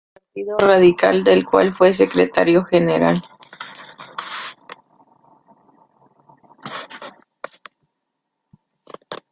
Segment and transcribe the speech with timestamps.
[0.33, 3.23] Militó en el Partido Radical, del cual fue secretario general.